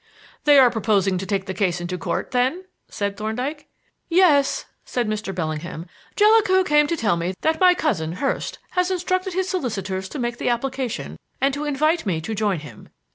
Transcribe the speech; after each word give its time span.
"They 0.45 0.57
are 0.57 0.71
proposing 0.71 1.19
to 1.19 1.27
take 1.27 1.45
the 1.45 1.53
case 1.53 1.79
into 1.79 1.95
Court, 1.95 2.31
then?" 2.31 2.65
said 2.89 3.15
Thorndyke. 3.15 3.67
"Yes," 4.09 4.65
said 4.83 5.07
Mr. 5.07 5.29
Bellingham. 5.35 5.85
"Jellicoe 6.15 6.63
came 6.63 6.87
to 6.87 6.97
tell 6.97 7.15
me 7.17 7.35
that 7.41 7.59
my 7.61 7.75
cousin, 7.75 8.13
Hurst, 8.13 8.57
has 8.71 8.89
instructed 8.89 9.33
his 9.33 9.47
solicitors 9.47 10.09
to 10.09 10.17
make 10.17 10.39
the 10.39 10.49
application 10.49 11.17
and 11.39 11.53
to 11.53 11.65
invite 11.65 12.07
me 12.07 12.19
to 12.19 12.33
join 12.33 12.61
him. 12.61 12.89